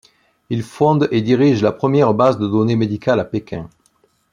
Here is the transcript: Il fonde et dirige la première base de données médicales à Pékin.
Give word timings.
Il 0.49 0.63
fonde 0.63 1.07
et 1.11 1.21
dirige 1.21 1.61
la 1.61 1.71
première 1.71 2.15
base 2.15 2.39
de 2.39 2.47
données 2.47 2.75
médicales 2.75 3.19
à 3.19 3.23
Pékin. 3.23 3.69